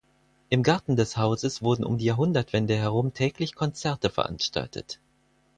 [0.49, 4.99] Im Garten des Hauses wurden um die Jahrhundertwende herum täglich Konzerte veranstaltet.